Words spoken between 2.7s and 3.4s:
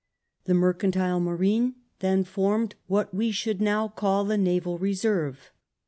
what we